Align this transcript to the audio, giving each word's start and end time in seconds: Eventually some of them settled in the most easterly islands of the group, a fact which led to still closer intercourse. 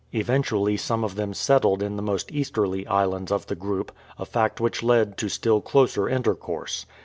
Eventually 0.13 0.77
some 0.77 1.03
of 1.03 1.13
them 1.13 1.31
settled 1.31 1.83
in 1.83 1.95
the 1.95 2.01
most 2.01 2.31
easterly 2.31 2.87
islands 2.87 3.31
of 3.31 3.45
the 3.45 3.53
group, 3.55 3.91
a 4.17 4.25
fact 4.25 4.59
which 4.59 4.81
led 4.81 5.15
to 5.19 5.29
still 5.29 5.61
closer 5.61 6.09
intercourse. 6.09 6.87